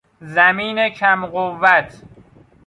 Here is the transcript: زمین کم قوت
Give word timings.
زمین 0.21 0.89
کم 0.89 1.25
قوت 1.25 2.01